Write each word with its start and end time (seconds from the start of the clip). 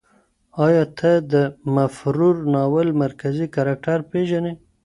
آیا 0.65 0.83
ته 0.99 1.11
د 1.31 1.33
مفرور 1.75 2.35
ناول 2.53 2.87
مرکزي 3.03 3.45
کرکټر 3.55 3.99
پېژنې؟ 4.09 4.53